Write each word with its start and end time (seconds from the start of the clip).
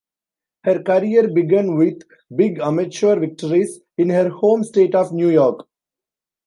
Her 0.63 0.81
career 0.81 1.27
began 1.31 1.75
with 1.77 1.99
big 2.35 2.57
amateur 2.57 3.19
victories 3.19 3.81
in 3.99 4.09
her 4.09 4.29
home 4.29 4.63
state 4.63 4.95
of 4.95 5.13
New 5.13 5.29
York. 5.29 5.67